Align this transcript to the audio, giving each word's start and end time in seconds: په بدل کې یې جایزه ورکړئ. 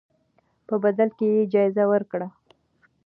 په 0.67 0.75
بدل 0.83 1.09
کې 1.17 1.25
یې 1.35 1.43
جایزه 1.53 1.83
ورکړئ. 1.91 2.27